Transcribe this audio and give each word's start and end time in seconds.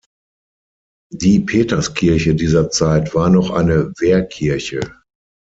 Die 1.13 1.41
Peterskirche 1.41 2.33
dieser 2.33 2.71
Zeit 2.71 3.13
war 3.13 3.29
noch 3.29 3.51
eine 3.51 3.93
Wehrkirche. 3.99 4.79